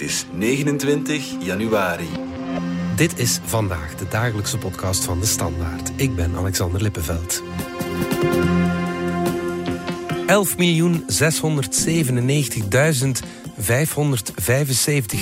[0.00, 2.08] Het is 29 januari.
[2.96, 5.90] Dit is vandaag de dagelijkse podcast van de Standaard.
[5.96, 7.42] Ik ben Alexander Lippenveld.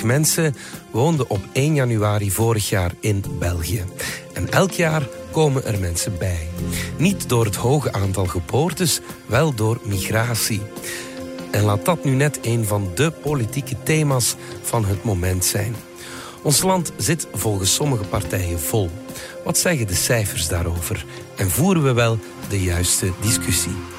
[0.01, 0.55] 11.697.575 mensen
[0.91, 3.85] woonden op 1 januari vorig jaar in België.
[4.35, 6.49] En elk jaar komen er mensen bij.
[6.97, 10.61] Niet door het hoge aantal geboortes, wel door migratie.
[11.51, 15.75] En laat dat nu net een van de politieke thema's van het moment zijn.
[16.43, 18.91] Ons land zit volgens sommige partijen vol.
[19.45, 21.05] Wat zeggen de cijfers daarover?
[21.37, 22.19] En voeren we wel
[22.49, 23.98] de juiste discussie?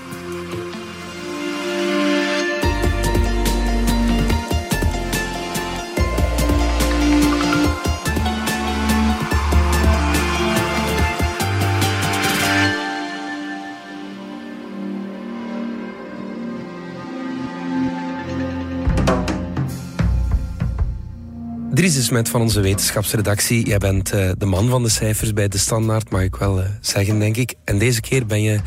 [21.80, 23.66] Dries Smet van onze wetenschapsredactie.
[23.66, 26.66] Jij bent uh, de man van de cijfers bij De Standaard, mag ik wel uh,
[26.82, 27.56] zeggen, denk ik.
[27.64, 28.60] En deze keer ben je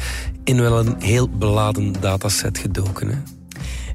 [0.45, 3.09] in wel een heel beladen dataset gedoken.
[3.09, 3.15] Hè?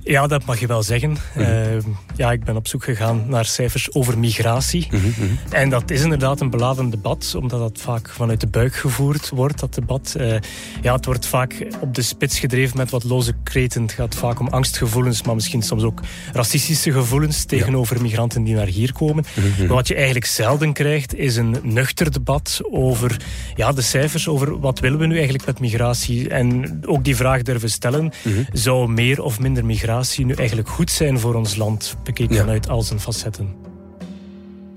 [0.07, 1.09] Ja, dat mag je wel zeggen.
[1.09, 1.43] Mm -hmm.
[1.43, 1.77] uh,
[2.15, 4.87] ja, ik ben op zoek gegaan naar cijfers over migratie.
[4.91, 5.39] Mm -hmm.
[5.49, 9.59] En dat is inderdaad een beladen debat, omdat dat vaak vanuit de buik gevoerd wordt,
[9.59, 10.15] dat debat.
[10.19, 10.35] Uh,
[10.81, 13.81] ja, het wordt vaak op de spits gedreven met wat loze kreten.
[13.81, 16.01] Het gaat vaak om angstgevoelens, maar misschien soms ook
[16.33, 18.01] racistische gevoelens tegenover ja.
[18.01, 19.25] migranten die naar hier komen.
[19.33, 19.65] Mm -hmm.
[19.65, 23.17] Maar wat je eigenlijk zelden krijgt, is een nuchter debat over
[23.55, 26.29] ja, de cijfers, over wat willen we nu eigenlijk met migratie.
[26.29, 28.11] En ook die vraag durven stellen,
[28.51, 32.41] zou meer of minder migratie nu eigenlijk goed zijn voor ons land, bekeken ja.
[32.41, 33.55] vanuit al zijn facetten.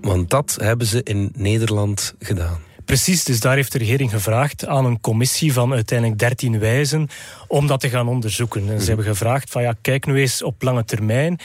[0.00, 2.58] Want dat hebben ze in Nederland gedaan.
[2.84, 7.08] Precies, dus daar heeft de regering gevraagd aan een commissie van uiteindelijk 13 wijzen
[7.48, 8.60] om dat te gaan onderzoeken.
[8.60, 8.86] En ze mm.
[8.86, 11.38] hebben gevraagd van ja, kijk nu eens op lange termijn.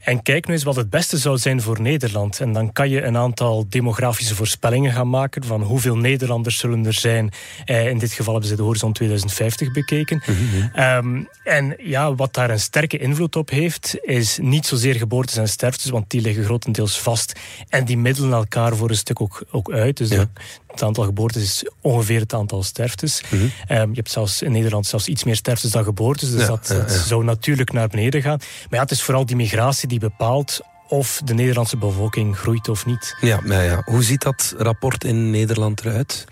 [0.00, 2.40] En kijk nu eens wat het beste zou zijn voor Nederland.
[2.40, 6.92] En dan kan je een aantal demografische voorspellingen gaan maken van hoeveel Nederlanders zullen er
[6.92, 7.30] zijn.
[7.64, 10.22] Eh, in dit geval hebben ze de horizon 2050 bekeken.
[10.26, 11.16] Mm-hmm.
[11.16, 15.48] Um, en ja, wat daar een sterke invloed op heeft, is niet zozeer geboortes en
[15.48, 17.40] sterftes, want die liggen grotendeels vast.
[17.68, 19.96] En die middelen elkaar voor een stuk ook, ook uit.
[19.96, 20.26] Dus ja.
[20.70, 23.22] Het aantal geboortes is ongeveer het aantal sterftes.
[23.28, 23.50] Mm-hmm.
[23.68, 26.30] Um, je hebt zelfs in Nederland zelfs iets meer sterftes dan geboortes.
[26.30, 28.38] Dus ja, dat, ja, dat zou natuurlijk naar beneden gaan.
[28.38, 32.86] Maar ja, het is vooral die migratie die bepaalt of de Nederlandse bevolking groeit of
[32.86, 33.16] niet.
[33.20, 33.82] Ja, maar ja.
[33.84, 36.24] Hoe ziet dat rapport in Nederland eruit?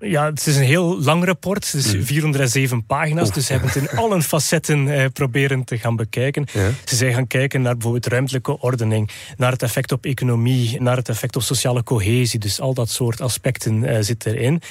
[0.00, 1.72] Ja, het is een heel lang rapport.
[1.72, 2.04] Het is mm.
[2.04, 3.32] 407 pagina's.
[3.32, 6.46] Dus ze hebben het in alle facetten eh, proberen te gaan bekijken.
[6.52, 6.70] Ja.
[6.84, 11.08] Ze zijn gaan kijken naar bijvoorbeeld ruimtelijke ordening, naar het effect op economie, naar het
[11.08, 12.38] effect op sociale cohesie.
[12.38, 14.62] Dus al dat soort aspecten uh, zit erin.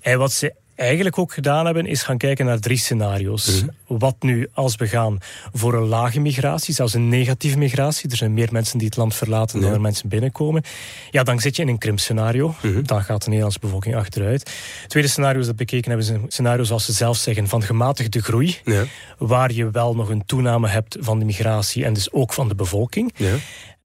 [0.00, 3.46] En wat ze eigenlijk ook gedaan hebben, is gaan kijken naar drie scenario's.
[3.46, 3.98] Mm-hmm.
[3.98, 5.18] Wat nu als we gaan
[5.52, 9.14] voor een lage migratie, zelfs een negatieve migratie, er zijn meer mensen die het land
[9.14, 9.64] verlaten ja.
[9.64, 10.62] dan er mensen binnenkomen,
[11.10, 12.54] ja, dan zit je in een krimpscenario.
[12.62, 12.86] Mm-hmm.
[12.86, 14.50] Dan gaat de Nederlandse bevolking achteruit.
[14.86, 18.58] Tweede scenario dat bekeken hebben, is een scenario zoals ze zelf zeggen, van gematigde groei,
[18.64, 18.84] ja.
[19.18, 22.54] waar je wel nog een toename hebt van de migratie en dus ook van de
[22.54, 23.12] bevolking.
[23.16, 23.34] Ja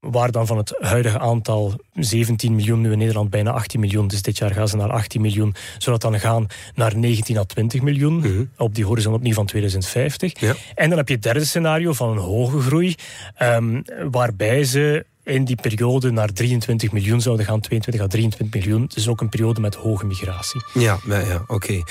[0.00, 4.22] waar dan van het huidige aantal 17 miljoen, nu in Nederland bijna 18 miljoen, dus
[4.22, 8.14] dit jaar gaan ze naar 18 miljoen, zodat dan gaan naar 19 à 20 miljoen
[8.14, 8.50] mm-hmm.
[8.56, 10.40] op die horizon opnieuw van 2050.
[10.40, 10.54] Ja.
[10.74, 12.94] En dan heb je het derde scenario van een hoge groei,
[13.42, 18.90] um, waarbij ze in die periode naar 23 miljoen zouden gaan, 22 à 23 miljoen.
[18.94, 20.64] Dus ook een periode met hoge migratie.
[20.74, 21.54] Ja, ja, ja oké.
[21.54, 21.84] Okay.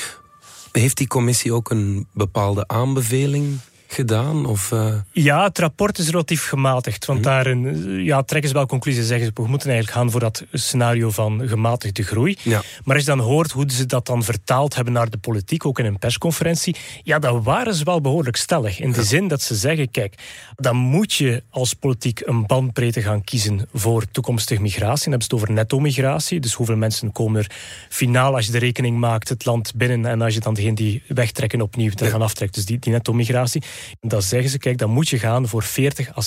[0.72, 4.46] Heeft die commissie ook een bepaalde aanbeveling gedaan?
[4.46, 4.94] Of, uh...
[5.12, 7.06] Ja, het rapport is relatief gematigd.
[7.06, 7.36] Want mm-hmm.
[7.36, 9.08] daarin ja, trekken ze wel conclusies.
[9.08, 12.38] Zeggen ze, we moeten eigenlijk gaan voor dat scenario van gematigde groei.
[12.42, 12.62] Ja.
[12.84, 15.80] Maar als je dan hoort hoe ze dat dan vertaald hebben naar de politiek, ook
[15.80, 18.80] in een persconferentie, ja, dan waren ze wel behoorlijk stellig.
[18.80, 19.06] In de ja.
[19.06, 20.16] zin dat ze zeggen, kijk,
[20.56, 25.04] dan moet je als politiek een bandbreedte gaan kiezen voor toekomstige migratie.
[25.04, 26.40] Dan hebben ze het over netto-migratie.
[26.40, 27.52] Dus hoeveel mensen komen er
[27.90, 30.12] finaal, als je de rekening maakt, het land binnen.
[30.12, 32.08] En als je dan degene die wegtrekken opnieuw ja.
[32.08, 32.54] gaan aftrekt.
[32.54, 33.64] Dus die, die netto-migratie.
[34.02, 36.22] Dan zeggen ze, kijk, dan moet je gaan voor 40 à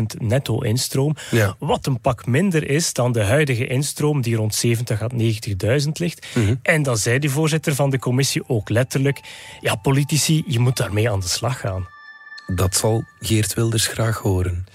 [0.00, 1.16] 60.000 netto instroom.
[1.30, 1.56] Ja.
[1.58, 6.26] Wat een pak minder is dan de huidige instroom die rond 70 à 90.000 ligt.
[6.34, 6.58] Mm-hmm.
[6.62, 9.20] En dan zei de voorzitter van de commissie ook letterlijk,
[9.60, 11.88] ja, politici, je moet daarmee aan de slag gaan.
[12.54, 14.66] Dat zal Geert Wilders graag horen.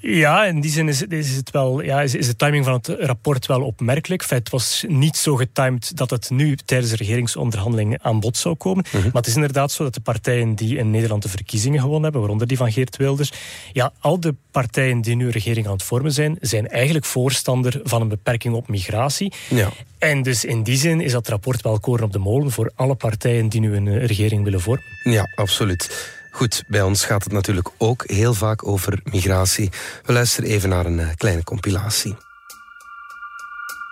[0.00, 2.88] Ja, in die zin is, is, het wel, ja, is, is de timing van het
[2.98, 4.24] rapport wel opmerkelijk.
[4.24, 8.54] Feit, het was niet zo getimed dat het nu tijdens de regeringsonderhandelingen aan bod zou
[8.54, 8.84] komen.
[8.86, 9.02] Mm-hmm.
[9.02, 12.20] Maar het is inderdaad zo dat de partijen die in Nederland de verkiezingen gewonnen hebben,
[12.20, 13.32] waaronder die van Geert Wilders,
[13.72, 18.00] ja, al de partijen die nu regering aan het vormen zijn, zijn eigenlijk voorstander van
[18.00, 19.32] een beperking op migratie.
[19.48, 19.70] Ja.
[19.98, 22.94] En dus in die zin is dat rapport wel koren op de molen voor alle
[22.94, 24.84] partijen die nu een regering willen vormen.
[25.02, 26.16] Ja, absoluut.
[26.38, 29.70] Goed, bij ons gaat het natuurlijk ook heel vaak over migratie.
[30.04, 32.16] We luisteren even naar een eh, kleine compilatie.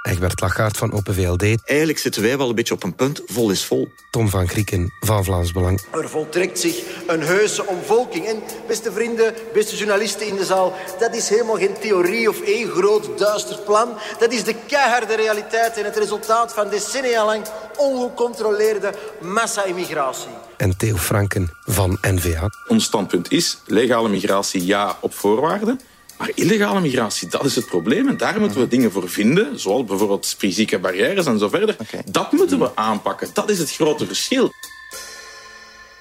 [0.02, 1.43] Egbert Lagaard van Open VLD.
[1.43, 3.88] Eigenlijk zitten wij wel een beetje op een punt, vol is vol.
[4.10, 5.81] Tom van Krieken van Vlaams Belang.
[5.93, 8.26] Er voltrekt zich een heuse omvolking.
[8.26, 12.69] En beste vrienden, beste journalisten in de zaal, dat is helemaal geen theorie of één
[12.69, 13.98] groot duister plan.
[14.19, 17.44] Dat is de keiharde realiteit en het resultaat van decennia lang
[17.76, 20.45] ongecontroleerde massa-immigratie.
[20.56, 22.50] En Theo Franken van NVA.
[22.69, 25.81] Ons standpunt is legale migratie ja op voorwaarden.
[26.19, 28.08] Maar illegale migratie, dat is het probleem.
[28.08, 31.76] En daar moeten we dingen voor vinden, zoals bijvoorbeeld fysieke barrières en zo verder.
[32.11, 33.29] Dat moeten we aanpakken.
[33.32, 34.53] Dat is het grote verschil.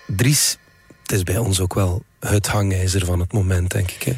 [0.08, 0.58] Dries,
[1.02, 4.04] het is bij ons ook wel het hangijzer van het moment, denk ik.
[4.04, 4.14] Hè?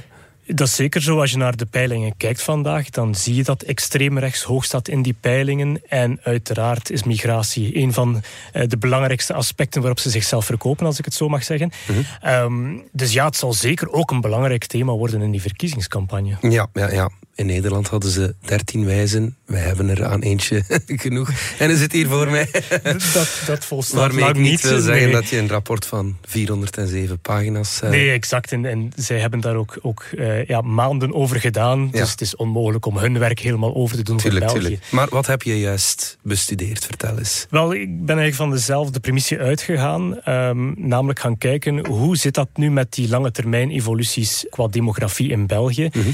[0.48, 1.20] Dat is zeker zo.
[1.20, 4.88] Als je naar de peilingen kijkt vandaag, dan zie je dat extreem rechts hoog staat
[4.88, 5.82] in die peilingen.
[5.88, 8.22] En uiteraard is migratie een van
[8.54, 11.72] eh, de belangrijkste aspecten waarop ze zichzelf verkopen, als ik het zo mag zeggen.
[11.88, 12.00] Mhm.
[12.22, 16.38] Ehm, dus ja, het zal zeker ook een belangrijk thema worden in die verkiezingscampagne.
[16.42, 17.10] Ja, ja, ja.
[17.38, 19.36] In Nederland hadden ze dertien wijzen.
[19.46, 21.30] Wij hebben er aan eentje genoeg.
[21.60, 22.50] En er zit hier voor mij.
[23.14, 27.82] dat, dat volstaat Waarmee ik niet wil zeggen dat je een rapport van 407 pagina's...
[27.84, 27.90] Uh...
[27.90, 28.52] Nee, exact.
[28.52, 31.90] En, en zij hebben daar ook, ook uh, ja, maanden over gedaan.
[31.92, 34.68] Dus het is onmogelijk om hun werk helemaal over te doen tuurlijk, voor België.
[34.70, 34.92] Tuurlijk.
[34.92, 36.86] Maar wat heb je juist bestudeerd?
[36.86, 37.48] Vertel eens.
[37.50, 40.30] Wel, ik ben eigenlijk van dezelfde premissie uitgegaan.
[40.30, 45.30] Um, namelijk gaan kijken, hoe zit dat nu met die lange termijn evoluties qua demografie
[45.30, 45.90] in België?
[45.94, 46.14] Mm -hmm.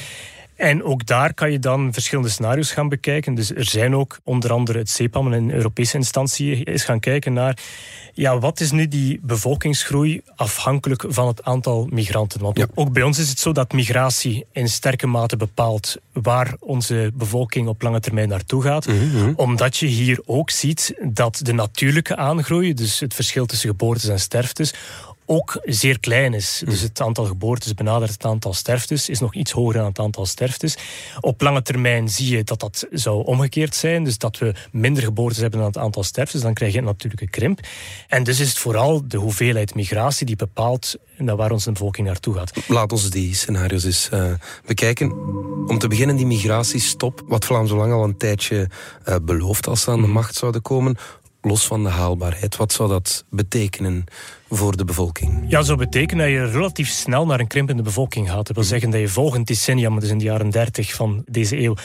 [0.55, 3.35] En ook daar kan je dan verschillende scenario's gaan bekijken.
[3.35, 7.57] Dus er zijn ook onder andere het CEPAM, een Europese instantie, is gaan kijken naar
[8.13, 12.41] ja, wat is nu die bevolkingsgroei afhankelijk van het aantal migranten?
[12.41, 12.67] Want ja.
[12.73, 17.67] ook bij ons is het zo dat migratie in sterke mate bepaalt waar onze bevolking
[17.67, 18.87] op lange termijn naartoe gaat.
[18.87, 19.33] Mm -hmm.
[19.35, 24.19] Omdat je hier ook ziet dat de natuurlijke aangroei, dus het verschil tussen geboortes en
[24.19, 24.73] sterftes,
[25.25, 26.61] ook zeer klein is.
[26.65, 30.25] Dus het aantal geboortes benadert het aantal sterftes, is nog iets hoger dan het aantal
[30.25, 30.77] sterftes.
[31.19, 35.41] Op lange termijn zie je dat dat zou omgekeerd zijn, dus dat we minder geboortes
[35.41, 37.59] hebben dan het aantal sterftes, dan krijg je een natuurlijke krimp.
[38.07, 42.33] En dus is het vooral de hoeveelheid migratie die bepaalt naar waar onze bevolking naartoe
[42.33, 42.51] gaat.
[42.67, 44.33] Laat ons die scenario's eens uh,
[44.65, 45.11] bekijken.
[45.67, 48.69] Om te beginnen die migratiestop, wat Vlaams Belang al een tijdje
[49.05, 50.97] uh, belooft als ze aan de macht zouden komen,
[51.41, 52.55] los van de haalbaarheid.
[52.55, 54.03] Wat zou dat betekenen
[54.55, 55.45] voor de bevolking?
[55.47, 58.47] Ja, zou betekenen dat je relatief snel naar een krimpende bevolking gaat.
[58.47, 61.75] Dat wil zeggen dat je volgend decennium, dus in de jaren 30 van deze eeuw,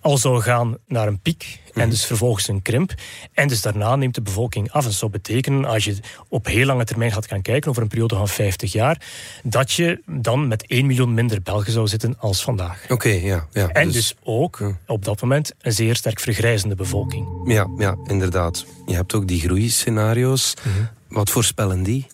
[0.00, 2.94] al zou gaan naar een piek en dus vervolgens een krimp.
[3.32, 4.82] En dus daarna neemt de bevolking af.
[4.82, 5.96] En dat zou betekenen, als je
[6.28, 9.02] op heel lange termijn gaat gaan kijken, over een periode van 50 jaar,
[9.42, 12.82] dat je dan met 1 miljoen minder Belgen zou zitten als vandaag.
[12.82, 13.68] Oké, okay, ja, ja.
[13.68, 14.78] En dus, dus ook ja.
[14.86, 17.26] op dat moment een zeer sterk vergrijzende bevolking.
[17.44, 18.66] Ja, ja inderdaad.
[18.86, 20.54] Je hebt ook die groeiscenario's.
[20.64, 20.88] Mm -hmm.
[21.08, 22.06] Wat voorspellen die?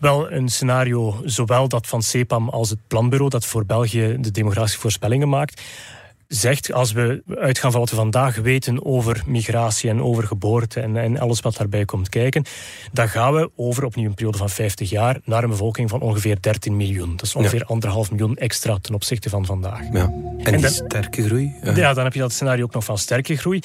[0.00, 4.80] Wel, een scenario, zowel dat van CEPAM als het planbureau, dat voor België de demografische
[4.80, 5.62] voorspellingen maakt,
[6.30, 10.96] zegt, als we uitgaan van wat we vandaag weten over migratie en over geboorte en,
[10.96, 12.44] en alles wat daarbij komt kijken,
[12.92, 16.36] dan gaan we over opnieuw een periode van 50 jaar naar een bevolking van ongeveer
[16.40, 17.16] 13 miljoen.
[17.16, 17.64] Dat is ongeveer ja.
[17.68, 19.80] anderhalf miljoen extra ten opzichte van vandaag.
[19.92, 20.02] Ja.
[20.02, 21.54] En, en die dan, sterke groei?
[21.62, 21.76] Ja.
[21.76, 23.60] ja, dan heb je dat scenario ook nog van sterke groei.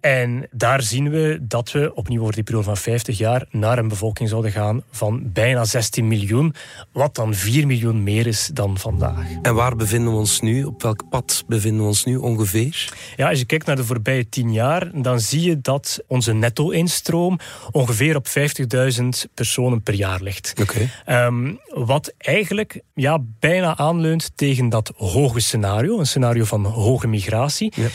[0.00, 3.88] En daar zien we dat we opnieuw over die periode van 50 jaar naar een
[3.88, 6.54] bevolking zouden gaan van bijna 16 miljoen,
[6.92, 9.26] wat dan 4 miljoen meer is dan vandaag.
[9.42, 10.64] En waar bevinden we ons nu?
[10.64, 12.92] Op welk pad bevinden we ons nu ongeveer?
[13.16, 17.38] Ja, als je kijkt naar de voorbije 10 jaar, dan zie je dat onze netto-instroom
[17.70, 20.52] ongeveer op 50.000 personen per jaar ligt.
[20.60, 21.26] Okay.
[21.26, 27.72] Um, wat eigenlijk ja, bijna aanleunt tegen dat hoge scenario, een scenario van hoge migratie.
[27.76, 27.88] Ja.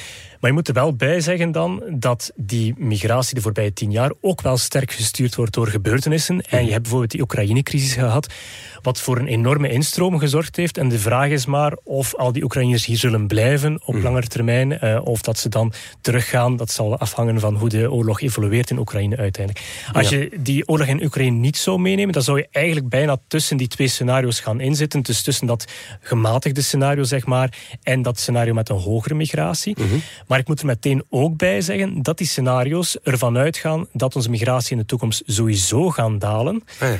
[0.43, 4.11] Maar je moet er wel bij zeggen dan dat die migratie de voorbije tien jaar
[4.21, 6.41] ook wel sterk gestuurd wordt door gebeurtenissen.
[6.41, 8.33] En je hebt bijvoorbeeld die Oekraïne-crisis gehad,
[8.81, 10.77] wat voor een enorme instroom gezorgd heeft.
[10.77, 14.01] En de vraag is maar of al die Oekraïners hier zullen blijven op mm.
[14.01, 16.55] langere termijn, uh, of dat ze dan teruggaan.
[16.55, 19.65] Dat zal afhangen van hoe de oorlog evolueert in Oekraïne uiteindelijk.
[19.93, 20.17] Als ja.
[20.17, 23.67] je die oorlog in Oekraïne niet zou meenemen, dan zou je eigenlijk bijna tussen die
[23.67, 25.01] twee scenario's gaan inzitten.
[25.01, 29.75] Dus tussen dat gematigde scenario, zeg maar, en dat scenario met een hogere migratie.
[29.79, 30.01] Mm -hmm.
[30.33, 34.29] Maar ik moet er meteen ook bij zeggen dat die scenario's ervan uitgaan dat onze
[34.29, 36.63] migratie in de toekomst sowieso gaan dalen.
[36.79, 36.97] Ah, ja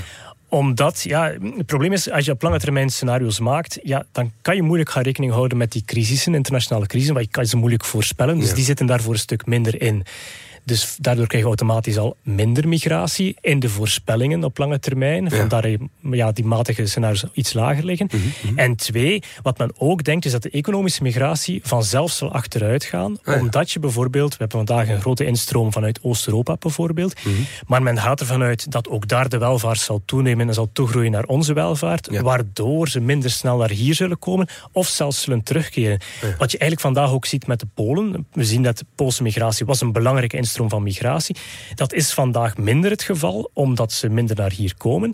[0.47, 4.55] omdat, ja, het probleem is, als je op lange termijn scenario's maakt, ja, dan kan
[4.55, 7.85] je moeilijk gaan rekening houden met die crisissen, internationale crisissen, want je kan ze moeilijk
[7.85, 8.39] voorspellen.
[8.39, 8.55] Dus ja.
[8.55, 10.03] die zitten daar voor een stuk minder in.
[10.65, 15.23] Dus daardoor krijg je automatisch al minder migratie in de voorspellingen op lange termijn.
[15.23, 15.29] Ja.
[15.29, 15.69] Vandaar
[16.11, 18.09] ja, die matige scenario's iets lager liggen.
[18.11, 18.59] Mhm, mhm.
[18.59, 23.17] En twee, wat men ook denkt, is dat de economische migratie vanzelf zal achteruit gaan.
[23.23, 27.23] Ah, omdat je bijvoorbeeld, we hebben vandaag een grote instroom vanuit Oost-Europa bijvoorbeeld.
[27.23, 27.35] Mhm.
[27.67, 31.11] Maar men gaat ervan uit dat ook daar de welvaart zal toenemen en zal toegroeien
[31.11, 32.19] naar onze welvaart.
[32.21, 35.99] Waardoor ze minder snel naar hier zullen komen of zelfs zullen terugkeren.
[36.37, 38.27] Wat je eigenlijk vandaag ook ziet met de Polen.
[38.31, 41.35] We zien dat de Poolse migratie was een belangrijke instroom van migratie.
[41.75, 45.13] Dat is vandaag minder het geval, omdat ze minder naar hier komen.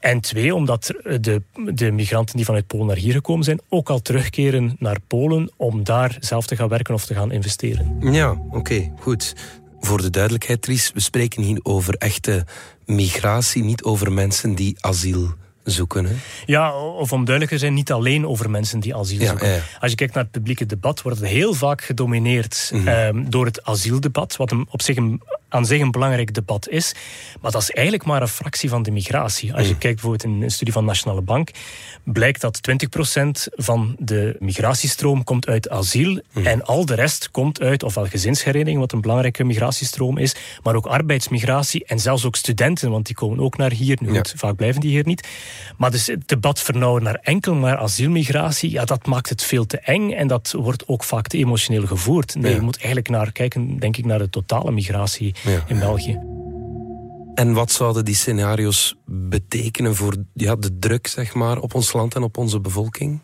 [0.00, 0.86] En twee, omdat
[1.20, 1.42] de,
[1.74, 5.84] de migranten die vanuit Polen naar hier gekomen zijn, ook al terugkeren naar Polen om
[5.84, 8.12] daar zelf te gaan werken of te gaan investeren.
[8.12, 9.34] Ja, oké, goed.
[9.80, 12.46] Voor de duidelijkheid, Tries, we spreken hier over echte
[12.86, 16.04] migratie, niet over mensen die asiel zoeken.
[16.04, 16.14] Hè?
[16.46, 19.62] Ja, of om duidelijker zijn, niet alleen over mensen die asiel zoeken.
[19.80, 22.88] Als je kijkt naar het publieke debat, wordt het heel vaak gedomineerd mhm.
[22.88, 26.94] ehm, door het asieldebat, wat een, op zich een aan zich een belangrijk debat is.
[27.40, 29.54] Maar dat is eigenlijk maar een fractie van de migratie.
[29.54, 29.78] Als je mm.
[29.78, 31.50] kijkt bijvoorbeeld in een studie van Nationale Bank,
[32.04, 36.20] blijkt dat 20% van de migratiestroom komt uit asiel.
[36.32, 36.46] Mm.
[36.46, 40.86] En al de rest komt uit ofwel gezinshereniging, wat een belangrijke migratiestroom is, maar ook
[40.86, 43.98] arbeidsmigratie en zelfs ook studenten, want die komen ook naar hier.
[44.00, 45.28] Nu, vaak blijven die hier niet.
[45.76, 49.78] Maar dus het debat vernauwen naar enkel maar asielmigratie, ja, dat maakt het veel te
[49.78, 52.34] eng en dat wordt ook vaak te emotioneel gevoerd.
[52.34, 55.34] Nee, je moet eigenlijk naar kijken, denk ik, naar de totale migratie
[55.66, 56.18] in België.
[57.34, 62.14] En wat zouden die scenario's betekenen voor ja, de druk zeg maar, op ons land
[62.14, 63.20] en op onze bevolking?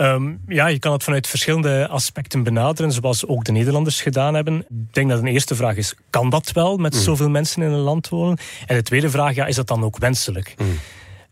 [0.00, 4.58] Ehm, ja, je kan het vanuit verschillende aspecten benaderen, zoals ook de Nederlanders gedaan hebben.
[4.58, 7.00] Ik denk dat een eerste vraag is, kan dat wel met mm.
[7.00, 8.38] zoveel mensen in een land wonen?
[8.66, 10.54] En de tweede vraag, ja, is dat dan ook wenselijk?
[10.58, 10.78] Mm.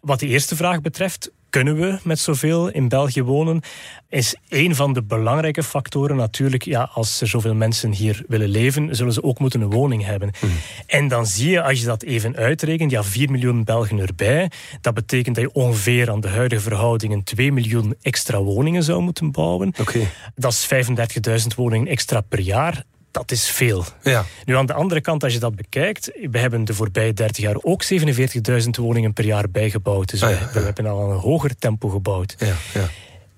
[0.09, 3.61] Wat de eerste vraag betreft, kunnen we met zoveel in België wonen,
[4.09, 6.63] is een van de belangrijke factoren natuurlijk.
[6.63, 10.31] Ja, als er zoveel mensen hier willen leven, zullen ze ook moeten een woning hebben.
[10.41, 10.53] Mhm.
[10.87, 14.51] En dan zie je, als je dat even uitrekent, ja, 4 miljoen Belgen erbij.
[14.81, 19.33] Dat betekent dat je ongeveer aan de huidige verhoudingen 2 miljoen extra woningen zou moeten
[19.33, 19.75] bouwen.
[19.81, 20.09] Okay.
[20.35, 22.85] Dat is 35.000 woningen extra per jaar
[23.19, 23.85] dat is veel.
[24.03, 24.25] Ja.
[24.45, 27.57] Nu aan de andere kant, als je dat bekijkt, we hebben de voorbije 30 jaar
[27.63, 30.11] ook 47.000 woningen per jaar bijgebouwd.
[30.11, 32.35] Dus ah, we, hebben al een hoger tempo gebouwd.
[32.39, 32.89] Ja, ja.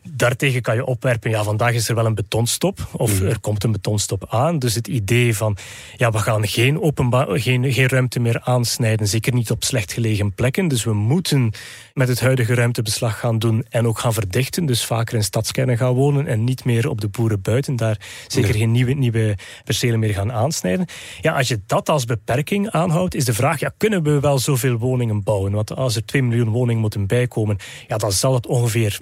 [0.02, 3.26] Daartegen kan je opwerpen, ja, vandaag is er wel een betonstop, of mhm.
[3.26, 4.59] er komt een betonstop aan.
[4.59, 5.57] Dus het idee van,
[5.97, 10.35] ja, we gaan geen, openbaar, geen, geen ruimte meer aansnijden, zeker niet op slecht gelegen
[10.35, 10.69] plekken.
[10.69, 11.52] Dus we moeten
[11.95, 14.66] met het huidige ruimtebeslag gaan doen en ook gaan verdichten.
[14.66, 17.76] Dus vaker in stadskernen gaan wonen en niet meer op de boeren buiten.
[17.76, 20.87] Daar zeker geen nieuwe, nieuwe percelen meer gaan aansnijden.
[21.21, 24.76] Ja, als je dat als beperking aanhoudt, is de vraag, ja, kunnen we wel zoveel
[24.76, 25.52] woningen bouwen?
[25.52, 29.00] Want als er 2 miljoen woningen moeten bijkomen, ja, dan zal het ongeveer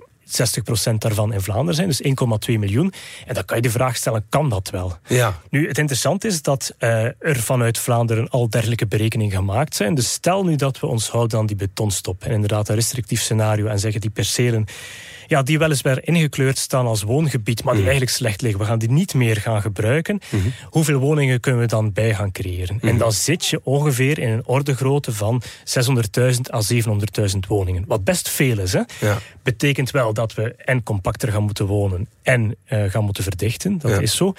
[0.93, 2.03] 60% daarvan in Vlaanderen zijn, dus
[2.53, 2.93] 1,2 miljoen.
[3.27, 4.97] En dan kan je de vraag stellen, kan dat wel?
[5.07, 5.41] Ja.
[5.51, 9.95] Nu, het interessante is dat uh, er vanuit Vlaanderen al dergelijke berekeningen gemaakt zijn.
[9.95, 13.67] Dus stel nu dat we ons houden aan die betonstop en inderdaad een restrictief scenario
[13.67, 14.67] en zeggen die percelen
[15.29, 17.91] ja, die weliswaar ingekleurd staan als woongebied, maar die mhm.
[17.91, 18.61] eigenlijk slecht liggen.
[18.61, 20.21] We gaan die niet meer gaan gebruiken.
[20.31, 20.49] Mhm.
[20.65, 22.79] Hoeveel woningen kunnen we dan bij gaan creëren?
[22.81, 22.99] En mhm.
[22.99, 27.85] dan zit je ongeveer in een ordegrootte van 600.000 à 700.000 woningen.
[27.87, 28.73] Wat best veel is.
[28.73, 28.83] Hè?
[29.01, 29.19] Ja.
[29.43, 33.79] Betekent wel dat we en compacter gaan moeten wonen en uh, gaan moeten verdichten.
[33.79, 34.35] Dat is zo.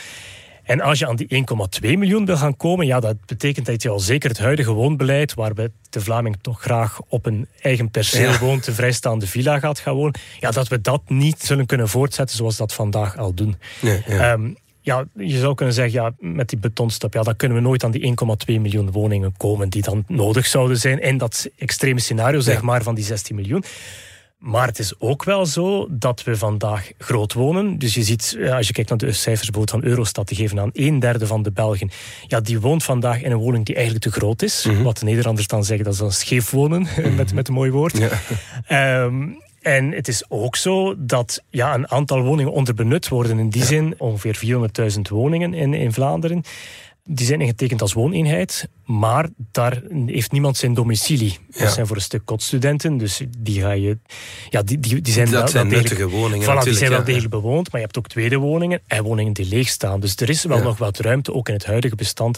[0.70, 1.46] En als je aan die
[1.84, 5.34] 1,2 miljoen wil gaan komen, ja, dat betekent dat je al zeker het huidige woonbeleid,
[5.34, 9.96] waarbij de Vlaming toch graag op een eigen perceel woont, een vrijstaande villa gaat gaan
[9.96, 13.56] wonen, ja, dat we dat niet zullen kunnen voortzetten zoals dat vandaag al doen.
[13.82, 14.02] ja.
[14.06, 14.50] Ehm,
[14.82, 17.92] ja, je zou kunnen zeggen, ja, met die betonstap, ja, dan kunnen we nooit aan
[17.92, 22.62] die 1,2 miljoen woningen komen die dan nodig zouden zijn in dat extreme scenario, zeg
[22.62, 23.64] maar, van die 16 miljoen.
[24.40, 27.78] Maar het is ook wel zo dat we vandaag groot wonen.
[27.78, 31.00] Dus je ziet, als je kijkt naar de cijfers van Eurostat, die geven aan een
[31.00, 31.90] derde van de Belgen.
[32.28, 34.66] Ja, die woont vandaag in een woning die eigenlijk te groot is.
[34.66, 34.84] Mhm.
[34.84, 37.16] Wat de Nederlanders dan zeggen, dat is dan scheef wonen, mhm.
[37.16, 37.98] met, met een mooi woord.
[37.98, 38.10] Ja.
[38.68, 39.28] Ehm,
[39.62, 43.40] en het is ook zo dat ja, een aantal woningen onderbenut worden.
[43.40, 44.40] In die zin ongeveer
[44.96, 46.44] 400.000 woningen in, in Vlaanderen
[47.12, 51.38] die zijn ingetekend als wooneenheid, maar daar heeft niemand zijn domicilie.
[51.58, 53.98] Dat zijn voor een stuk kotstudenten, dus die ga je...
[54.50, 57.30] Ja, die, die, die zijn dat wel, zijn nuttige woningen voilà, Die zijn wel degelijk
[57.30, 60.00] bewoond, maar je hebt ook tweede woningen en woningen die leeg staan.
[60.00, 62.38] Dus er is wel nog wat ruimte, ook in het huidige bestand,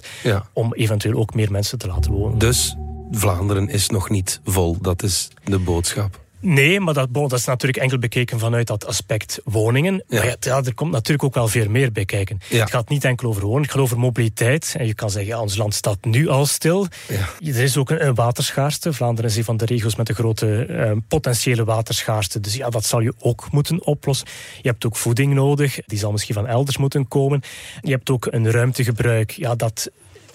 [0.54, 2.38] om eventueel ook meer mensen te laten wonen.
[2.38, 2.75] Dus
[3.12, 6.20] Vlaanderen is nog niet vol, dat is de boodschap.
[6.41, 10.03] Nee, maar dat, dat is natuurlijk enkel bekeken vanuit dat aspect woningen.
[10.07, 10.24] Ja.
[10.24, 12.39] Maar ja, er komt natuurlijk ook wel veel meer bij kijken.
[12.48, 14.75] Het gaat niet enkel over wonen, het gaat over mobiliteit.
[14.77, 16.88] En je kan zeggen, ja, ons land staat nu al stil.
[17.07, 17.50] Ja.
[17.50, 18.93] Er is ook een, een, waterschaarste.
[18.93, 22.39] Vlaanderen is een van de regio's met een grote uh, potentiële waterschaarste.
[22.39, 24.27] Dus ja, dat zal je ook moeten oplossen.
[24.62, 27.41] Je hebt ook voeding nodig, die zal misschien van elders moeten komen.
[27.81, 29.31] Je hebt ook een ruimtegebruik.
[29.31, 29.91] Ja, dat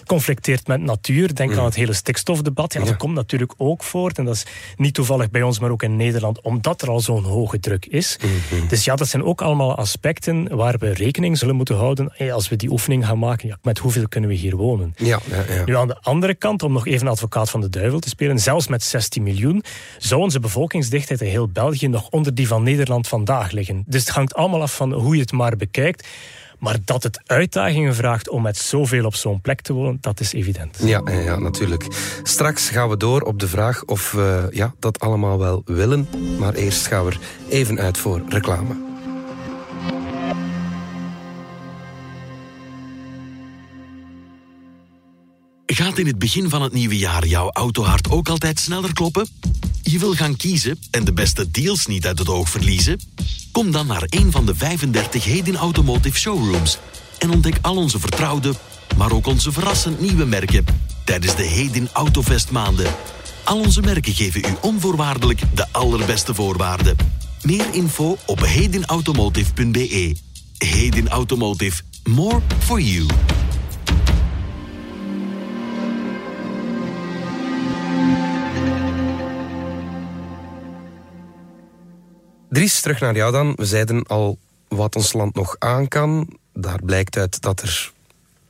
[0.07, 1.35] conflicteert met natuur.
[1.35, 1.57] Denk Mm.
[1.59, 2.73] aan het hele stikstofdebat.
[2.73, 4.17] Ja, dat komt natuurlijk ook voort.
[4.17, 4.45] En dat is
[4.75, 8.17] niet toevallig bij ons, maar ook in Nederland, omdat er al zo'n hoge druk is.
[8.51, 8.67] Mhm.
[8.67, 12.49] Dus ja, dat zijn ook allemaal aspecten waar we rekening zullen moeten houden eh, als
[12.49, 13.47] we die oefening gaan maken.
[13.47, 14.93] Ja, met hoeveel kunnen we hier wonen?
[14.97, 15.63] Ja, ja, ja.
[15.65, 18.67] Nu aan de andere kant, om nog even advocaat van de duivel te spelen, zelfs
[18.67, 19.63] met 16 miljoen,
[19.97, 23.83] zou onze bevolkingsdichtheid in heel België nog onder die van Nederland vandaag liggen.
[23.87, 26.07] Dus het hangt allemaal af van hoe je het maar bekijkt.
[26.59, 30.33] Maar dat het uitdagingen vraagt om met zoveel op zo'n plek te wonen, dat is
[30.33, 30.77] evident.
[30.83, 31.87] Ja, ja, natuurlijk.
[32.23, 36.07] Straks gaan we door op de vraag of we ja, dat allemaal wel willen.
[36.39, 38.86] Maar eerst gaan we er even uit voor reclame.
[45.73, 49.27] Gaat in het begin van het nieuwe jaar jouw autohart ook altijd sneller kloppen?
[49.81, 52.99] Je wil gaan kiezen en de beste deals niet uit het oog verliezen?
[53.51, 56.77] Kom dan naar een van de 35 Hedin Automotive Showrooms
[57.17, 58.53] en ontdek al onze vertrouwde,
[58.97, 60.65] maar ook onze verrassend nieuwe merken
[61.03, 62.95] tijdens de Hedin Autovest maanden.
[63.43, 66.95] Al onze merken geven u onvoorwaardelijk de allerbeste voorwaarden.
[67.41, 70.15] Meer info op hedinautomotive.be.
[70.57, 71.81] Hedin Automotive.
[72.03, 73.05] More for you.
[82.57, 83.53] Dries, terug naar jou dan.
[83.55, 84.37] We zeiden al
[84.67, 86.37] wat ons land nog aan kan.
[86.53, 87.91] Daar blijkt uit dat er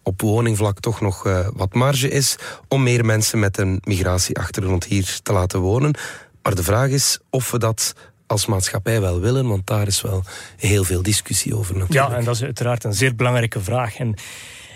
[0.03, 2.35] op woningvlak toch nog eh, wat marge is
[2.67, 5.93] om meer mensen met een migratieachtergrond hier te laten wonen.
[6.41, 7.95] Maar de vraag is of we dat
[8.27, 10.23] als maatschappij wel willen, want daar is wel
[10.57, 12.09] heel veel discussie over natuurlijk.
[12.09, 13.95] Ja, en dat is uiteraard een zeer belangrijke vraag.
[13.95, 14.15] En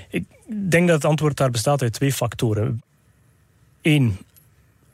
[0.09, 0.23] ik
[0.69, 2.83] denk dat het antwoord daar bestaat uit twee factoren.
[3.81, 4.17] Eén,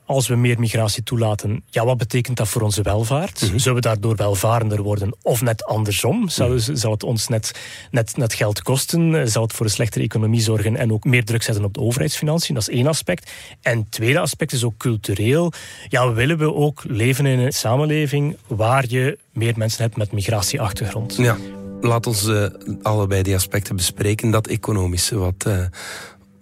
[0.08, 3.38] als we meer migratie toelaten, ja, wat betekent dat voor onze welvaart?
[3.38, 5.16] Zullen we daardoor welvarender worden?
[5.22, 6.28] Of net andersom?
[6.28, 7.52] Zal, zal het ons net,
[7.90, 9.30] net, net geld kosten?
[9.30, 12.54] Zal het voor een slechtere economie zorgen en ook meer druk zetten op de overheidsfinanciën?
[12.54, 13.30] Dat is één aspect.
[13.62, 15.52] En het tweede aspect is ook cultureel.
[15.88, 21.16] Ja, willen we ook leven in een samenleving waar je meer mensen hebt met migratieachtergrond?
[21.16, 21.36] Ja,
[21.80, 22.44] laat ons eh,
[22.82, 24.30] allebei die aspecten bespreken.
[24.30, 25.64] Dat economische, wat, eh,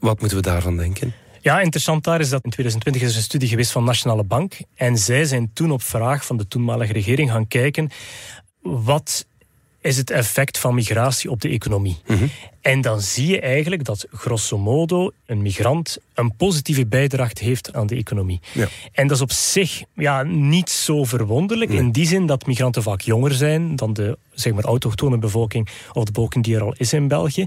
[0.01, 1.15] wat moeten we daarvan denken?
[1.47, 4.55] Ja, interessant daar is dat in 2020 is een studie geweest van Nationale Bank.
[4.75, 7.91] En zij zijn toen op vraag van de toenmalige regering gaan kijken...
[8.61, 9.27] wat
[9.81, 11.97] is het effect van migratie op de economie?
[12.67, 17.87] En dan zie je eigenlijk dat grosso modo een migrant een positieve bijdrage heeft aan
[17.87, 18.41] de economie.
[18.53, 18.69] Ja.
[18.93, 21.71] En dat is op zich ja, niet zo verwonderlijk.
[21.71, 26.05] In die zin dat migranten vaak jonger zijn dan de zeg maar, autochtone bevolking of
[26.05, 27.47] de bevolking die er al is in België.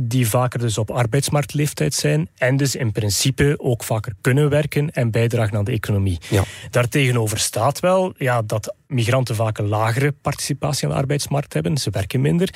[0.00, 2.28] Die vaker dus op arbeidsmarktleeftijd zijn.
[2.36, 6.18] En dus in principe ook vaker kunnen werken en bijdragen aan de economie.
[6.28, 6.44] Ja.
[6.70, 11.76] Daartegenover staat wel ja, dat migranten vaak een lagere participatie aan de arbeidsmarkt hebben.
[11.76, 12.54] Ze werken minder.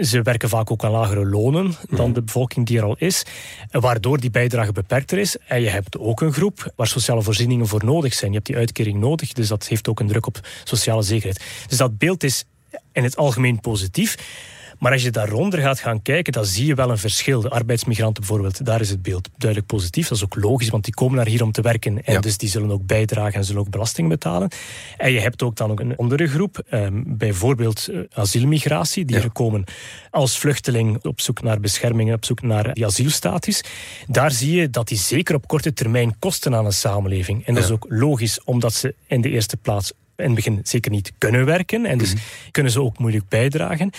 [0.00, 1.45] Ze werken vaak ook aan lagere lonen
[1.90, 3.24] dan de bevolking die er al is.
[3.70, 5.36] Waardoor die bijdrage beperkter is.
[5.38, 8.30] En je hebt ook een groep waar sociale voorzieningen voor nodig zijn.
[8.30, 11.44] Je hebt die uitkering nodig, dus dat heeft ook een druk op sociale zekerheid.
[11.68, 12.44] Dus dat beeld is
[12.92, 14.16] in het algemeen positief.
[14.78, 17.40] Maar als je daaronder gaat gaan kijken, dan zie je wel een verschil.
[17.40, 20.08] De arbeidsmigranten bijvoorbeeld, daar is het beeld duidelijk positief.
[20.08, 22.04] Dat is ook logisch, want die komen naar hier om te werken.
[22.04, 22.20] En Ja.
[22.20, 24.48] dus die zullen ook bijdragen en zullen ook belasting betalen.
[24.96, 29.22] En je hebt ook dan ook een andere groep, ehm, bijvoorbeeld eh, asielmigratie, die Ja.
[29.22, 29.64] er komen
[30.10, 33.60] als vluchteling op zoek naar bescherming, op zoek naar die asielstatus.
[34.06, 37.46] Daar zie je dat die zeker op korte termijn kosten aan een samenleving.
[37.46, 37.68] En dat Ja.
[37.68, 41.44] is ook logisch, omdat ze in de eerste plaats in het begin zeker niet kunnen
[41.44, 41.86] werken.
[41.86, 42.14] En dus
[42.50, 43.90] kunnen ze ook moeilijk bijdragen.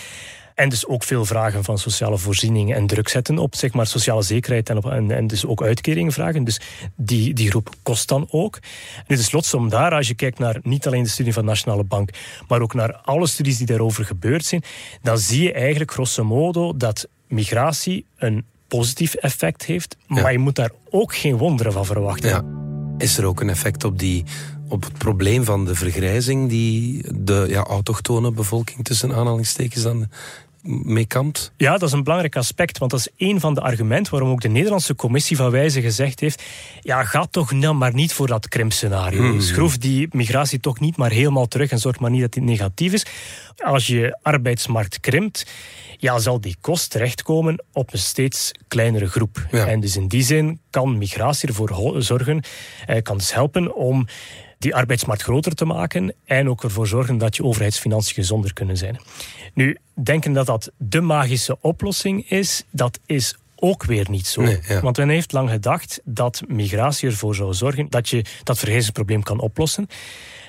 [0.58, 4.22] En dus ook veel vragen van sociale voorzieningen en druk zetten op zeg maar, sociale
[4.22, 6.44] zekerheid en, op, en, en dus ook uitkeringen vragen.
[6.44, 6.60] Dus
[6.96, 8.58] die, die groep kost dan ook.
[9.06, 11.84] Nu, de slotsom daar, als je kijkt naar niet alleen de studie van de Nationale
[11.84, 12.10] Bank,
[12.48, 14.62] maar ook naar alle studies die daarover gebeurd zijn,
[15.02, 20.56] dan zie je eigenlijk grosso modo dat migratie een positief effect heeft, maar je moet
[20.56, 22.28] daar ook geen wonderen van verwachten.
[22.28, 22.44] Ja.
[22.98, 24.24] Is er ook een effect op, die,
[24.68, 30.08] op het probleem van de vergrijzing die de ja, autochtone bevolking tussen aanhalingstekens dan
[30.68, 31.52] mee kampt?
[31.56, 34.40] Ja, dat is een belangrijk aspect, want dat is een van de argumenten waarom ook
[34.40, 36.42] de Nederlandse commissie van Wijze gezegd heeft
[36.80, 39.40] ja, ga toch nou maar niet voor dat krimpscenario.
[39.40, 42.92] Schroef die migratie toch niet maar helemaal terug en zorg maar niet dat die negatief
[42.92, 43.06] is.
[43.56, 45.46] Als je arbeidsmarkt krimpt,
[45.96, 49.46] ja, zal die kost terechtkomen op een steeds kleinere groep.
[49.50, 49.66] Ja.
[49.66, 52.42] En dus in die zin kan migratie ervoor zorgen,
[52.86, 54.06] eh, kan dus helpen om
[54.58, 59.00] die arbeidsmarkt groter te maken en ook ervoor zorgen dat je overheidsfinanciën gezonder kunnen zijn.
[59.54, 64.42] Nu, denken dat dat de magische oplossing is, dat is ook weer niet zo.
[64.42, 64.80] Nee, ja.
[64.80, 69.40] Want men heeft lang gedacht dat migratie ervoor zou zorgen dat je dat vergrijzingsprobleem kan
[69.40, 69.88] oplossen.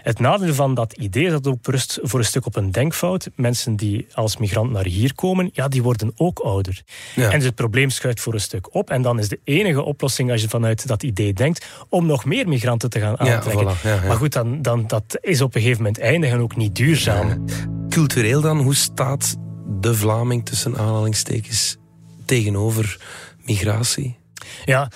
[0.01, 3.29] Het nadeel van dat idee is dat ook berust voor een stuk op een denkfout.
[3.35, 6.81] Mensen die als migrant naar hier komen, ja, die worden ook ouder.
[7.15, 8.89] En dus het probleem schuift voor een stuk op.
[8.89, 12.47] En dan is de enige oplossing, als je vanuit dat idee denkt, om nog meer
[12.47, 13.65] migranten te gaan aantrekken.
[13.83, 17.45] maar goed, dan, dan, dat is op een gegeven moment eindig en ook niet duurzaam.
[17.89, 19.35] Cultureel dan, hoe staat
[19.79, 21.77] de Vlaming tussen aanhalingstekens
[22.25, 22.97] tegenover
[23.45, 24.17] migratie?
[24.65, 24.91] Ja,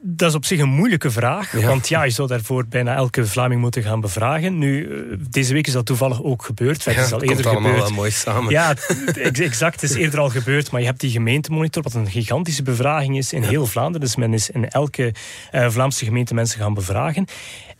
[0.00, 1.52] dat is op zich een moeilijke vraag.
[1.52, 4.58] Want ja, je zou daarvoor bijna elke Vlaming moeten gaan bevragen.
[4.58, 6.84] Nu, eh, deze week is dat toevallig ook gebeurd.
[6.84, 7.76] Het is al eerder gebeurd.
[7.76, 8.50] Wel mooi samen.
[8.50, 8.74] Ja,
[9.14, 9.80] exact.
[9.80, 10.70] Het is eerder al gebeurd.
[10.70, 14.00] Maar je hebt die gemeentemonitor, wat een gigantische bevraging is in heel Vlaanderen.
[14.00, 15.14] Dus men is in elke
[15.52, 17.26] uh, Vlaamse gemeente mensen gaan bevragen.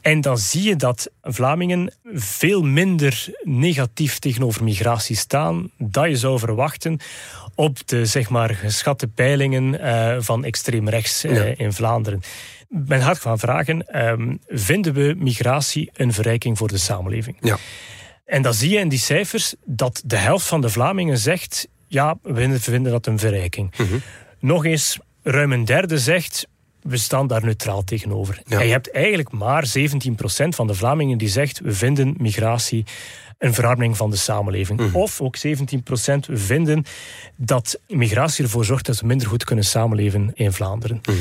[0.00, 6.38] En dan zie je dat Vlamingen veel minder negatief tegenover migratie staan dan je zou
[6.38, 6.98] verwachten
[7.59, 12.21] op de zeg maar, geschatte peilingen uh, van extreem rechts uh, in Vlaanderen.
[12.68, 17.37] Men gaat gaan vragen, um, vinden we migratie een verrijking voor de samenleving?
[17.40, 17.57] Ja.
[18.25, 22.18] En dan zie je in die cijfers dat de helft van de Vlamingen zegt, ja,
[22.23, 23.75] we vinden dat een verrijking.
[23.77, 24.03] Mm -hmm.
[24.38, 26.47] Nog eens, ruim een derde zegt,
[26.88, 28.42] we staan daar neutraal tegenover.
[28.44, 28.61] Ja.
[28.61, 29.81] En je hebt eigenlijk maar 17%
[30.48, 32.85] van de Vlamingen die zegt, we vinden migratie
[33.38, 34.81] een verarming van de samenleving.
[34.81, 34.94] Mm.
[34.94, 35.42] Of ook 17%
[36.31, 36.85] vinden
[37.37, 41.01] dat migratie ervoor zorgt dat we minder goed kunnen samenleven in Vlaanderen.
[41.09, 41.16] Mm.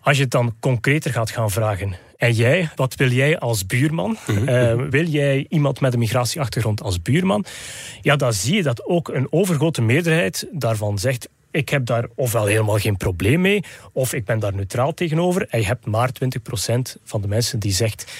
[0.00, 1.96] Als je het dan concreter gaat gaan vragen.
[2.16, 4.16] En jij, wat wil jij als buurman?
[4.26, 4.48] Mm.
[4.48, 7.44] Uh, wil jij iemand met een migratieachtergrond als buurman?
[8.00, 12.46] Ja, dan zie je dat ook een overgrote meerderheid daarvan zegt ik heb daar ofwel
[12.46, 15.46] helemaal geen probleem mee, of ik ben daar neutraal tegenover.
[15.48, 18.12] En je hebt maar 20% van de mensen die zegt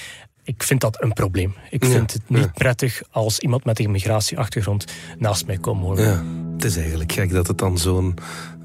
[0.48, 1.54] ik vind dat een probleem.
[1.70, 4.84] Ik vind het niet prettig als iemand met een migratieachtergrond
[5.18, 6.04] naast mij komt wonen.
[6.04, 8.14] Ja, het is eigenlijk gek dat het dan zo'n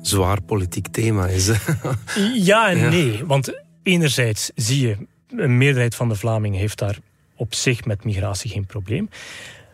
[0.01, 1.51] zwaar politiek thema is.
[2.51, 4.97] ja en nee, want enerzijds zie je,
[5.29, 6.97] een meerderheid van de Vlamingen heeft daar
[7.35, 9.09] op zich met migratie geen probleem.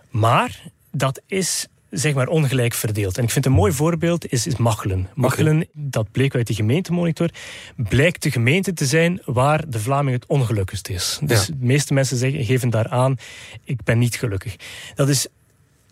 [0.09, 3.17] Maar dat is zeg maar ongelijk verdeeld.
[3.17, 5.09] En ik vind een mooi voorbeeld is, is Machelen.
[5.13, 7.29] Machelen, dat bleek uit de gemeentemonitor,
[7.75, 11.19] blijkt de gemeente te zijn waar de Vlaming het ongelukkigst is.
[11.23, 13.17] Dus de meeste mensen zeggen, geven daar aan,
[13.63, 14.55] ik ben niet gelukkig.
[14.95, 15.27] Dat is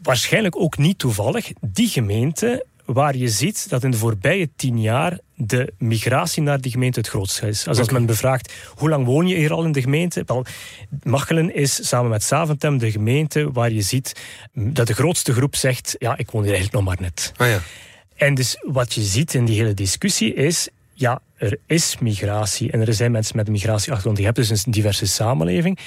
[0.01, 1.51] waarschijnlijk ook niet toevallig.
[1.61, 6.71] Die gemeente waar je ziet dat in de voorbije tien jaar de migratie naar die
[6.71, 7.67] gemeente het grootste is.
[7.67, 10.23] Als, als men bevraagt, hoe lang woon je hier al in de gemeente?
[10.25, 10.45] Wel,
[11.03, 14.15] Machelen is samen met Saventem de gemeente waar je ziet
[14.53, 17.31] dat de grootste groep zegt, ja, ik woon hier eigenlijk nog maar net.
[17.35, 17.59] Ah, ja.
[18.15, 22.87] En dus wat je ziet in die hele discussie is, ja, er is migratie en
[22.87, 24.17] er zijn mensen met een migratieachtergrond.
[24.17, 25.79] Je hebt dus een diverse samenleving.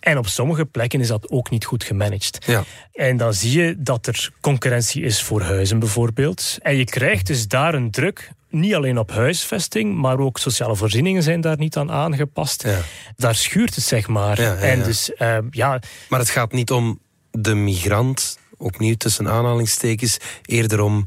[0.00, 2.44] En op sommige plekken is dat ook niet goed gemanaged.
[2.46, 2.64] Ja.
[2.92, 6.58] En dan zie je dat er concurrentie is voor huizen bijvoorbeeld.
[6.62, 11.22] En je krijgt dus daar een druk niet alleen op huisvesting, maar ook sociale voorzieningen
[11.22, 12.62] zijn daar niet aan aangepast.
[12.62, 12.80] Ja.
[13.16, 14.40] Daar schuurt het, zeg maar.
[14.40, 15.80] Ja, ja, en dus, uh, ja.
[16.08, 17.00] Maar het gaat niet om
[17.30, 21.06] de migrant, opnieuw tussen aanhalingstekens, eerder om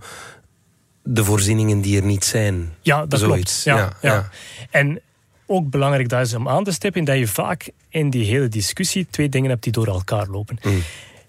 [1.10, 2.74] de voorzieningen die er niet zijn.
[2.82, 3.63] Ja, dat Zoiets.
[3.63, 3.80] klopt.
[3.80, 4.30] Ja, ja, ja.
[4.72, 5.02] En
[5.46, 9.08] ook belangrijk daar is om aan te stippen, dat je vaak in die hele discussie
[9.10, 10.58] twee dingen hebt die door elkaar lopen.
[10.63, 10.82] Mm.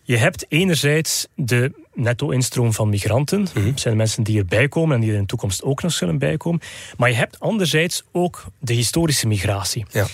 [0.02, 3.44] Je hebt enerzijds de netto-instroom van migranten.
[3.44, 3.76] Dat Mhm.
[3.76, 6.60] zijn mensen die erbij komen en die er in de toekomst ook nog zullen bijkomen.
[6.96, 9.86] Maar je hebt anderzijds ook de historische migratie.
[9.90, 10.06] Ja.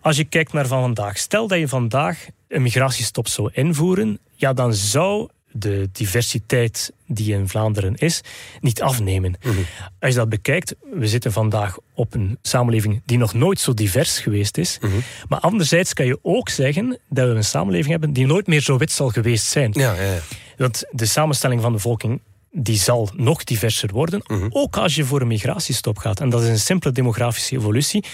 [0.00, 4.52] Als je kijkt naar van vandaag, stel dat je vandaag een migratiestop zou invoeren, ja,
[4.52, 8.20] dan zou de diversiteit die in Vlaanderen is,
[8.60, 9.34] niet afnemen.
[9.42, 9.54] Mhm.
[10.00, 14.18] Als je dat bekijkt, we zitten vandaag op een samenleving die nog nooit zo divers
[14.18, 14.78] geweest is.
[14.80, 14.92] Mhm.
[15.28, 18.76] Maar anderzijds kan je ook zeggen dat we een samenleving hebben die nooit meer zo
[18.78, 19.70] wit zal geweest zijn.
[19.74, 20.18] Ja, ja, ja.
[20.56, 24.46] Want de samenstelling van de bevolking die zal nog diverser worden, Mhm.
[24.50, 26.20] ook als je voor een migratiestop gaat.
[26.20, 28.04] En dat is een simpele demografische evolutie.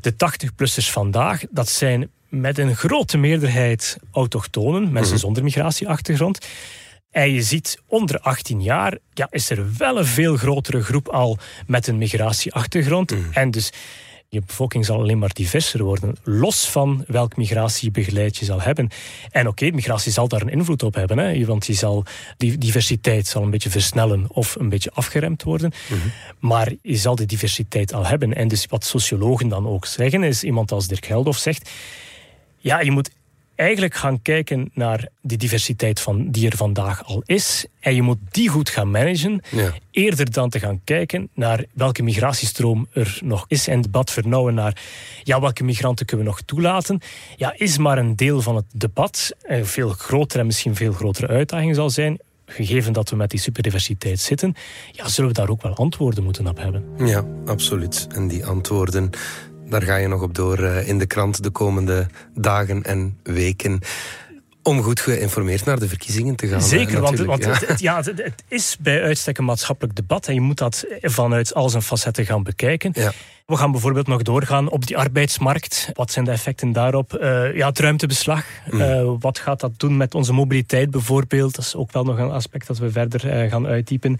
[0.00, 6.46] De 80-plussers vandaag, dat zijn met een grote meerderheid autochtonen, mensen zonder migratieachtergrond.
[7.10, 11.38] En je ziet onder 18 jaar, ja, is er wel een veel grotere groep al
[11.66, 13.10] met een migratieachtergrond.
[13.10, 13.32] Mhm.
[13.32, 13.72] En dus
[14.30, 18.90] je bevolking zal alleen maar diverser worden, los van welk migratiebegeleid je zal hebben.
[19.30, 22.04] En oké, migratie zal daar een invloed op hebben, hè, want die, zal,
[22.36, 25.72] die diversiteit zal een beetje versnellen of een beetje afgeremd worden.
[26.38, 28.34] Maar je zal die diversiteit al hebben.
[28.34, 31.70] En dus wat sociologen dan ook zeggen, is iemand als Dirk Geldof zegt,
[32.58, 33.10] ja, je moet
[33.58, 37.66] eigenlijk gaan kijken naar die diversiteit van, die er vandaag al is.
[37.80, 39.42] En je moet die goed gaan managen.
[39.50, 39.72] Ja.
[39.90, 43.68] Eerder dan te gaan kijken naar welke migratiestroom er nog is.
[43.68, 44.82] En debat vernauwen naar
[45.22, 47.00] ja, welke migranten kunnen we nog toelaten.
[47.36, 49.32] Ja, is maar een deel van het debat.
[49.42, 52.18] Een veel grotere en misschien veel grotere uitdaging zal zijn.
[52.46, 54.54] Gegeven dat we met die superdiversiteit zitten,
[54.92, 56.84] ja, zullen we daar ook wel antwoorden moeten op hebben.
[56.98, 58.06] Ja, absoluut.
[58.10, 59.10] En die antwoorden
[59.68, 63.80] daar ga je nog op door eh, in de krant de komende dagen en weken
[64.68, 66.62] om goed geïnformeerd naar de verkiezingen te gaan.
[66.62, 67.52] Zeker, want, want ja.
[67.66, 71.68] Het, ja, het, is bij uitstek een maatschappelijk debat en je moet dat vanuit al
[71.68, 72.90] zijn facetten gaan bekijken.
[72.94, 73.12] Ja.
[73.48, 75.90] We gaan bijvoorbeeld nog doorgaan op die arbeidsmarkt.
[75.94, 77.18] Wat zijn de effecten daarop?
[77.20, 78.44] Uh, ja, het ruimtebeslag.
[78.70, 78.80] Mm.
[78.80, 81.54] Uh, wat gaat dat doen met onze mobiliteit bijvoorbeeld?
[81.54, 84.18] Dat is ook wel nog een aspect dat we verder uh, gaan uitdiepen.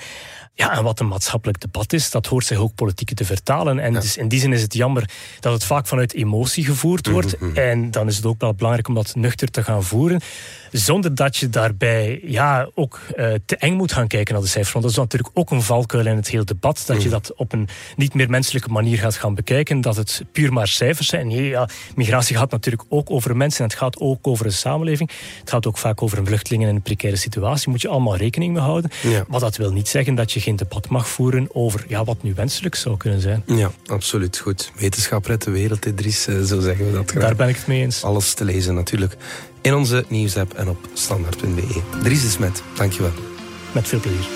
[0.54, 3.78] Ja, en wat een maatschappelijk debat is, dat hoort zich ook politiek te vertalen.
[3.78, 4.00] En ja.
[4.00, 7.40] dus in die zin is het jammer dat het vaak vanuit emotie gevoerd wordt.
[7.40, 7.56] Mm -hmm.
[7.56, 10.20] En dan is het ook wel belangrijk om dat nuchter te gaan voeren.
[10.72, 13.00] Zonder dat je daarbij ja, ook
[13.46, 14.72] te eng moet gaan kijken naar de cijfers.
[14.72, 16.82] Want dat is natuurlijk ook een valkuil in het hele debat.
[16.86, 17.02] Dat mm.
[17.02, 20.68] je dat op een niet meer menselijke manier gaat gaan bekijken, dat het puur maar
[20.68, 21.26] cijfers zijn.
[21.26, 25.10] Nee, ja, migratie gaat natuurlijk ook over mensen en het gaat ook over een samenleving.
[25.40, 27.70] Het gaat ook vaak over een vluchtelingen in een precaire situatie.
[27.70, 28.90] Moet je allemaal rekening mee houden.
[29.02, 29.24] Ja.
[29.28, 32.34] Maar dat wil niet zeggen dat je geen debat mag voeren over ja, wat nu
[32.34, 33.42] wenselijk zou kunnen zijn.
[33.46, 34.72] Ja, absoluut goed.
[34.76, 37.22] Wetenschap redt de wereld, Idris, zo zeggen we dat graag.
[37.22, 38.04] Daar ben ik het mee eens.
[38.04, 39.16] Alles te lezen natuurlijk
[39.60, 41.82] in onze nieuwsapp en op standaard.be.
[42.02, 43.12] Dries de Smet, dankjewel.
[43.72, 44.28] Met veel plezier.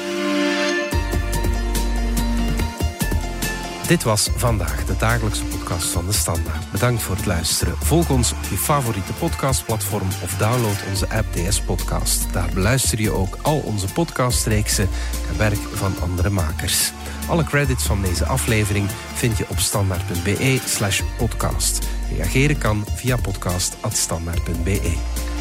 [3.87, 6.71] Dit was vandaag de dagelijkse podcast van de Standaard.
[6.71, 7.77] Bedankt voor het luisteren.
[7.77, 12.33] Volg ons op je favoriete podcastplatform of download onze app DS Podcast.
[12.33, 14.89] Daar beluister je ook al onze podcastreeksen
[15.31, 16.93] en werk van andere makers.
[17.29, 21.89] Alle credits van deze aflevering vind je op standaard.be slash podcast.
[22.13, 25.32] Reageren kan via podcast.standaard.be.